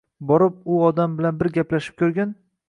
Borib, 0.29 0.55
u 0.77 0.79
odam 0.87 1.13
bilan 1.19 1.37
bir 1.43 1.51
gaplashib 1.59 2.01
ko`rgin 2.05 2.35